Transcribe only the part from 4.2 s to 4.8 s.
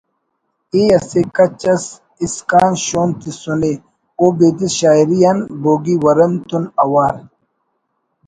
بیدس